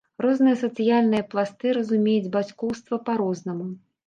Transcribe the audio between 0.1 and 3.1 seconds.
Розныя сацыяльныя пласты разумеюць бацькоўства